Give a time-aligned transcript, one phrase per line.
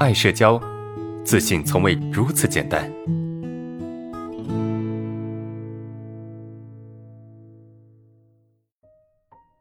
[0.00, 0.60] 爱社交，
[1.24, 2.90] 自信从未如此简单。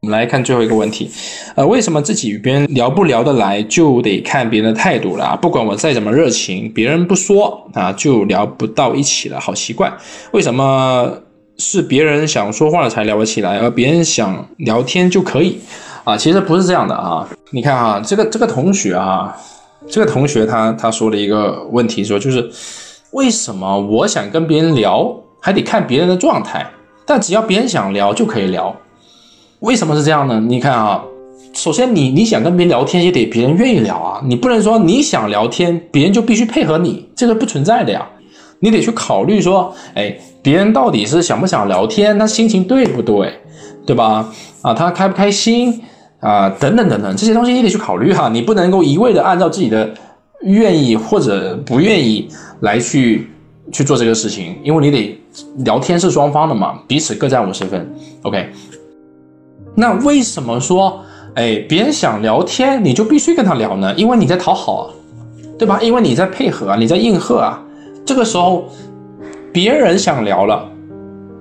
[0.00, 1.10] 我们来看最后一个问题，
[1.54, 5.36] 呃，为什么自己与别人聊不聊得来，就得看别人的态度了啊？
[5.36, 9.92] 不管我再怎么热情，别人不说啊，就聊不到一起了，好奇怪。
[10.32, 11.12] 为什么
[11.58, 15.60] 是别人想说话了才聊得起来，而别人想聊天就可以？
[16.04, 17.28] 啊，其实不是这样的啊。
[17.50, 19.36] 你看哈，这个这个同学啊。
[19.88, 22.50] 这个同学他他说了一个问题，说就是
[23.10, 26.66] 为什么我想跟别人聊，还得看别人的状态，
[27.04, 28.74] 但只要别人想聊就可以聊，
[29.60, 30.40] 为什么是这样呢？
[30.40, 31.02] 你看啊，
[31.52, 38.08] 首先你你想跟别人聊天，也得别人愿意聊啊，你不能说你想聊天，别人就必须配合你，这个不存在的呀，
[38.60, 43.34] 你得去考虑说，哎，别人到底是想不想聊天，他心情对不对，
[43.84, 44.32] 对吧？
[44.62, 45.82] 啊，他开不开心？
[46.22, 49.92] 啊，等等等等，这些东西你得去考虑哈，你不能够一味的按照自己的
[50.42, 52.28] 愿意或者不愿意
[52.60, 53.28] 来去
[53.72, 55.20] 去做这个事情，因为你得
[55.64, 57.92] 聊天是双方的嘛，彼此各占五十分。
[58.22, 58.50] OK，
[59.74, 61.00] 那为什么说，
[61.34, 63.92] 哎，别人想聊天你就必须跟他聊呢？
[63.96, 64.94] 因为你在讨好啊，
[65.58, 65.80] 对吧？
[65.82, 67.60] 因为你在配合啊，你在应和啊，
[68.06, 68.68] 这个时候
[69.52, 70.70] 别人想聊了，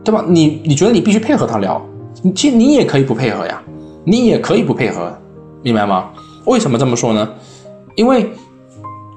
[0.03, 0.25] 对吧？
[0.27, 1.79] 你你觉得你必须配合他聊，
[2.23, 3.61] 你其实你也可以不配合呀。
[4.03, 5.15] 你也可以不配合，
[5.63, 6.09] 明白吗？
[6.45, 7.29] 为什么这么说呢？
[7.95, 8.31] 因为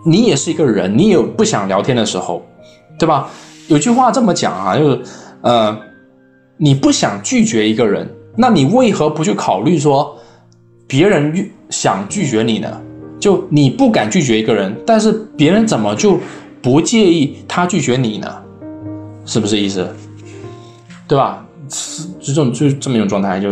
[0.04, 2.44] 你也是一个人，你有不想聊天的时候，
[2.98, 3.30] 对吧？
[3.68, 5.02] 有句话这么讲啊，就是
[5.40, 5.74] 呃，
[6.58, 10.14] 你不想拒绝一个人，那你为何不去考虑说
[10.86, 12.80] 别人想拒绝你呢？
[13.18, 16.18] 就你不敢拒绝一个人，但是别人怎么就
[16.60, 18.28] 不介意他拒绝你呢？
[19.24, 19.88] 是不是意思？
[21.08, 21.42] 对吧？
[21.70, 23.48] 是就这种就这么一种状态就。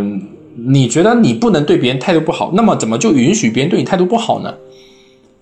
[0.55, 4.55] 你觉得你不能对别人态度不好，那么怎么就允许别人对你态度不好呢？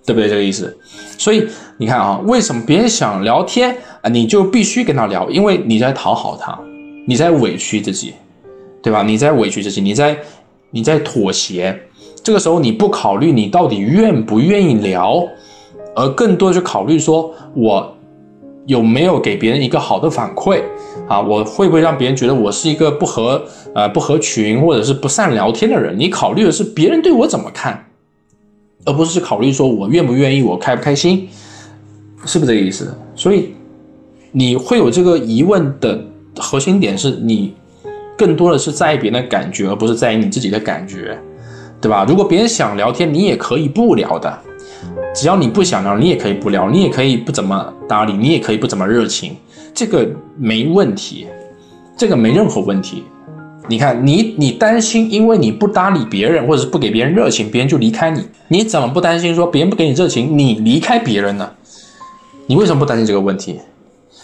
[0.05, 0.29] 对不对？
[0.29, 0.77] 这个意思。
[1.17, 5.29] 所以你看啊，为什么别人想聊天啊，你就必须跟他聊？
[5.29, 6.57] 因为你在讨好他，
[7.07, 8.13] 你在委屈自己，
[8.81, 9.03] 对吧？
[9.03, 10.17] 你在委屈自己，你在
[10.71, 11.79] 你在妥协。
[12.23, 15.23] 这个时候你不考虑你到底愿不愿意聊，
[15.95, 17.95] 而更多的去考虑说我。
[18.67, 20.61] 有没有给别人一个好的反馈
[21.11, 21.19] 啊？
[21.19, 23.43] 我会不会让别人觉得我是一个不合
[23.75, 25.93] 呃不合群或者是不善聊天的人？
[25.99, 27.85] 你考虑的是别人对我怎么看，
[28.85, 31.27] 而不是考虑说我愿不愿意，我开不开心，
[32.25, 32.95] 是不是这个意思？
[33.13, 33.53] 所以
[34.31, 36.01] 你会有这个疑问的
[36.37, 37.53] 核心点是你
[38.17, 41.19] 更多的是在意别人的感觉，而不是在意你自己的感觉，
[41.81, 42.05] 对吧？
[42.07, 44.39] 如果别人想聊天，你也可以不聊的。
[45.13, 49.35] 只要你不想聊，你也可以不聊，你也可以不怎么搭理，你也可以不怎么热情，
[49.73, 51.27] 这个没问题，
[51.97, 53.03] 这个没任何问题。
[53.69, 61.49] 你看，你你担心，因为你不搭理别人，或者是不给别人热情，别人就离开你，你怎么不担心说别人不给你热情，你离开别人呢？
[62.47, 63.59] 你为什么不担心这个问题？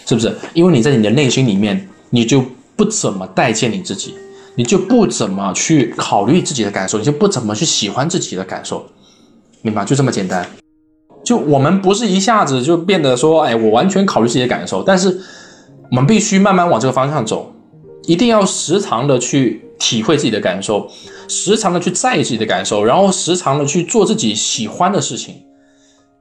[0.06, 0.35] 是不是？
[0.53, 2.44] 因为你在你的内心里面，你就
[2.75, 4.16] 不怎么待见你自己，
[4.56, 8.85] 你就不怎么去考虑自己的感受，你就不怎么去喜欢自己的感受。
[9.62, 10.46] 明白，就这么简单。
[11.27, 15.19] 就我们不是一下子就变得说，哎，我完全考虑自己的感受，但是
[15.91, 17.51] 我们必须慢慢往这个方向走，
[18.03, 20.89] 一定要时常的去体会自己的感受，
[21.27, 25.35] 时常的去在意自己的感受，然后时常的去做自己喜欢的事情，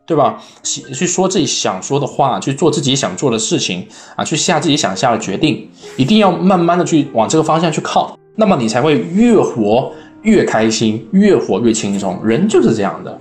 [0.05, 0.43] 对吧？
[0.65, 12.19] 喜去说自己想说的话，去做自己想做的事情啊，去下自己想下的决定，一定要慢慢的去往这个方向去靠，那么你才会越活越开心，越活越轻松。
[12.25, 13.17] 人就是这样的。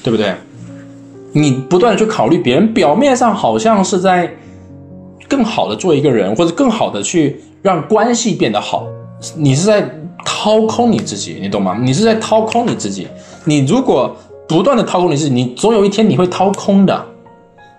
[0.00, 0.32] 对不对？
[1.38, 4.28] 你不断的去考虑别人，表面上好像是在
[5.28, 8.86] 更好的做一个人，或者更好的去让关系变得好，
[9.36, 9.88] 你是在
[10.24, 11.78] 掏空你自己，你懂吗？
[11.80, 13.06] 你是在掏空你自己。
[13.44, 14.14] 你如果
[14.48, 17.06] 不断的掏空你自己，你总有一天你会掏空的。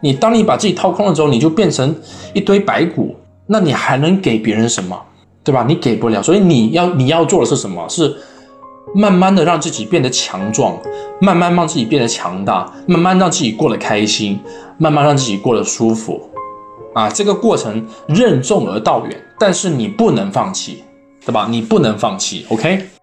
[0.02, 1.94] 你当你把自己掏空了之后，你就变成
[2.34, 3.14] 一堆白骨，
[3.48, 4.98] 那你还能给别人什么？
[5.44, 5.66] 对吧？
[5.68, 7.86] 你给不了，所以你要你要做的是什么？
[7.90, 8.16] 是。
[8.94, 10.80] 慢慢的让自己变得强壮，
[11.22, 14.40] 慢慢让自己变得强大，慢慢让自己过得开心，
[14.78, 16.30] 慢慢让自己过得舒服，
[16.94, 20.84] 啊，这个过程任重而道远，但是你不能放弃，
[21.26, 21.48] 对吧？
[21.50, 22.99] 你不能放弃，OK。